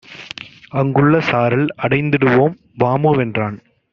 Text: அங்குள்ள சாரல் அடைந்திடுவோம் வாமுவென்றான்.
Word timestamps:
அங்குள்ள 0.69 1.19
சாரல் 1.21 1.67
அடைந்திடுவோம் 1.81 2.55
வாமுவென்றான். 2.79 3.57